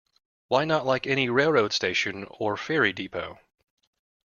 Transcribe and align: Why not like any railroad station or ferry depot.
Why 0.47 0.65
not 0.65 0.83
like 0.87 1.05
any 1.05 1.29
railroad 1.29 1.73
station 1.73 2.25
or 2.31 2.57
ferry 2.57 2.91
depot. 2.91 3.37